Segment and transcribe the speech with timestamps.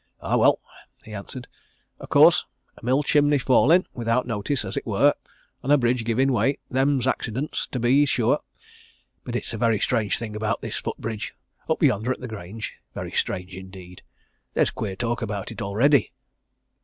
[0.19, 0.57] "Ay, well!"
[1.03, 1.47] he answered.
[1.99, 2.43] "Of course,
[2.75, 5.13] a mill chimney falling, without notice, as it were,
[5.61, 8.39] and a bridge giving way them's accidents, to be sure.
[9.23, 11.35] But it's a very strange thing about this foot bridge,
[11.69, 14.01] up yonder at the Grange very strange indeed!
[14.55, 16.11] There's queer talk about it, already."